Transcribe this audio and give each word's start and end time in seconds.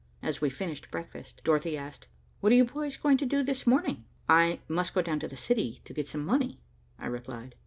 As 0.23 0.41
we 0.41 0.49
finished 0.49 0.89
breakfast, 0.89 1.41
Dorothy 1.43 1.77
asked, 1.77 2.07
"What 2.39 2.51
are 2.51 2.55
you 2.55 2.65
boys 2.65 2.97
going 2.97 3.17
to 3.17 3.25
do 3.27 3.43
this 3.43 3.67
morning?" 3.67 4.05
"I 4.27 4.59
must 4.67 4.95
go 4.95 5.03
down 5.03 5.19
to 5.19 5.27
the 5.27 5.37
city 5.37 5.79
to 5.85 5.93
get 5.93 6.07
some 6.07 6.25
money," 6.25 6.59
I 6.97 7.05
replied. 7.05 7.53